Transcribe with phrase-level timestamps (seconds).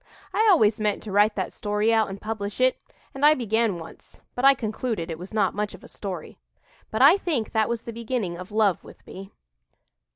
[0.33, 2.79] "I always meant to write that story out and publish it,
[3.13, 6.39] and I began once; but I concluded it was not much of a story.
[6.89, 9.31] "But I think that was the beginning of love with me."